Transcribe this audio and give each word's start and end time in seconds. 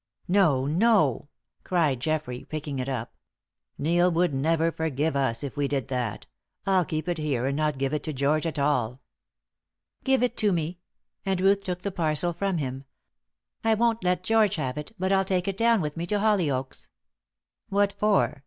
"No, 0.27 0.65
no," 0.65 1.29
cried 1.63 1.99
Geoffrey, 1.99 2.43
picking 2.49 2.79
it 2.79 2.89
up. 2.89 3.13
"Neil 3.77 4.09
would 4.09 4.33
never 4.33 4.71
forgive 4.71 5.15
us 5.15 5.43
if 5.43 5.55
we 5.55 5.67
did 5.67 5.89
that. 5.89 6.25
I'll 6.65 6.85
keep 6.85 7.07
it 7.07 7.19
here 7.19 7.45
and 7.45 7.55
not 7.55 7.77
give 7.77 7.93
it 7.93 8.01
to 8.05 8.11
George 8.13 8.47
at 8.47 8.57
all." 8.57 8.99
"Give 10.03 10.23
it 10.23 10.35
to 10.37 10.51
me," 10.51 10.79
and 11.23 11.39
Ruth 11.39 11.63
took 11.63 11.83
the 11.83 11.91
parcel 11.91 12.33
from 12.33 12.57
him. 12.57 12.85
"I 13.63 13.75
won't 13.75 14.03
let 14.03 14.23
George 14.23 14.55
have 14.55 14.75
it, 14.79 14.91
but 14.97 15.11
I'll 15.11 15.23
take 15.23 15.47
it 15.47 15.57
down 15.57 15.81
with 15.81 15.95
me 15.95 16.07
to 16.07 16.17
Hollyoaks." 16.19 16.87
"What 17.69 17.93
for?" 17.93 18.39